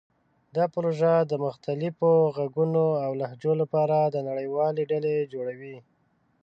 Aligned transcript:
دا 0.55 0.63
پروژه 0.73 1.13
د 1.31 1.33
مختلفو 1.45 2.11
غږونو 2.37 2.85
او 3.05 3.11
لهجو 3.21 3.53
لپاره 3.61 3.97
د 4.05 4.15
نړیوالې 4.29 4.83
ډلې 4.91 5.15
جوړوي. 5.33 5.77